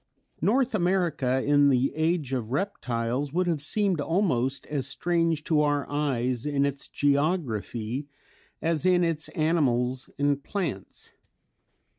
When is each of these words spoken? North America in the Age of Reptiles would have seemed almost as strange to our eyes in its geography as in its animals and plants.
North 0.41 0.73
America 0.73 1.43
in 1.43 1.69
the 1.69 1.93
Age 1.93 2.33
of 2.33 2.51
Reptiles 2.51 3.31
would 3.33 3.45
have 3.45 3.61
seemed 3.61 4.01
almost 4.01 4.65
as 4.65 4.87
strange 4.87 5.43
to 5.43 5.61
our 5.61 5.87
eyes 5.87 6.43
in 6.43 6.65
its 6.65 6.87
geography 6.87 8.07
as 8.63 8.83
in 8.83 9.03
its 9.03 9.29
animals 9.29 10.09
and 10.17 10.43
plants. 10.43 11.11